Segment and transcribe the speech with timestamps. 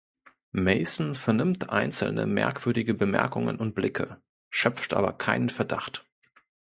[0.53, 6.07] Mason vernimmt einzelne merkwürdige Bemerkungen und Blicke, schöpft aber keinen Verdacht.